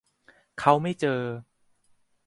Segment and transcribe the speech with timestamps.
[0.59, 1.21] เขาไม่เจอ